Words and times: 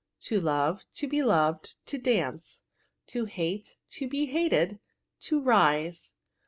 To 0.21 0.39
love. 0.41 0.83
To 0.93 1.07
be 1.07 1.21
loved. 1.21 1.75
To 1.85 1.99
dance. 1.99 2.63
To 3.05 3.25
hate. 3.25 3.77
To 3.91 4.07
be 4.09 4.25
hated. 4.25 4.79
To 5.29 5.39
rise. 5.39 6.15